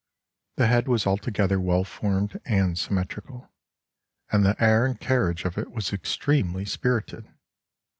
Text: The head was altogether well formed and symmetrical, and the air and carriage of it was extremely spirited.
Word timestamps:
The 0.55 0.65
head 0.65 0.87
was 0.87 1.05
altogether 1.05 1.59
well 1.59 1.83
formed 1.83 2.41
and 2.43 2.75
symmetrical, 2.75 3.51
and 4.31 4.43
the 4.43 4.55
air 4.59 4.83
and 4.83 4.99
carriage 4.99 5.45
of 5.45 5.59
it 5.59 5.69
was 5.69 5.93
extremely 5.93 6.65
spirited. 6.65 7.29